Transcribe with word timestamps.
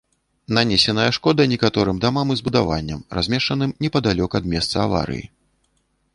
Нанесеная 0.57 1.11
шкода 1.17 1.43
некаторым 1.51 1.99
дамам 2.05 2.27
і 2.37 2.39
збудаванням, 2.41 3.05
размешчаным 3.19 3.77
непадалёк 3.87 4.31
ад 4.43 4.53
месца 4.57 4.75
аварыі. 4.87 5.25